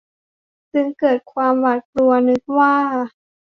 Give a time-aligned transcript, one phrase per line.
[0.73, 2.75] จึงเกิดความหวาดกลัวนึกว่า